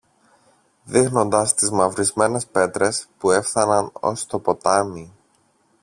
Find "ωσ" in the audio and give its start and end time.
3.93-4.25